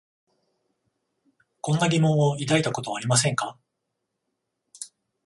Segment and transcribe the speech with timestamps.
[1.61, 3.55] こんな疑問を抱いたことはありませんか？